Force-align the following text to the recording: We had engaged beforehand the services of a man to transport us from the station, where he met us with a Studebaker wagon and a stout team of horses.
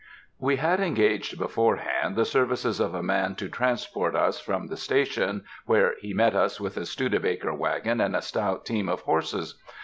We 0.39 0.55
had 0.55 0.79
engaged 0.79 1.37
beforehand 1.37 2.15
the 2.15 2.25
services 2.25 2.79
of 2.79 2.95
a 2.95 3.03
man 3.03 3.35
to 3.35 3.47
transport 3.47 4.15
us 4.15 4.39
from 4.39 4.65
the 4.65 4.75
station, 4.75 5.43
where 5.67 5.93
he 5.99 6.11
met 6.11 6.33
us 6.35 6.59
with 6.59 6.75
a 6.77 6.87
Studebaker 6.87 7.53
wagon 7.53 8.01
and 8.01 8.15
a 8.15 8.21
stout 8.23 8.65
team 8.65 8.89
of 8.89 9.01
horses. 9.01 9.61